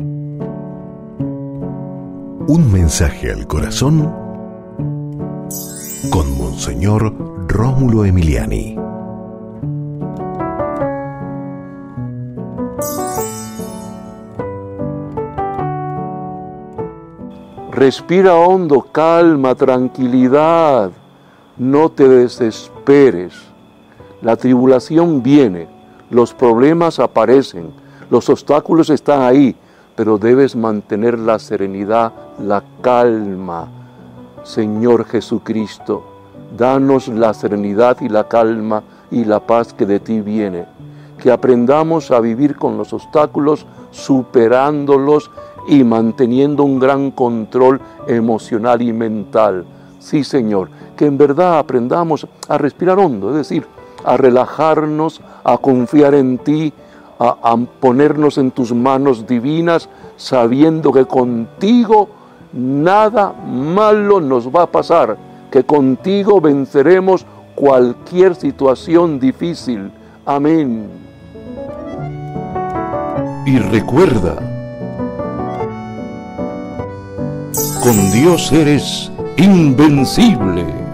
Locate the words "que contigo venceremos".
65.50-67.26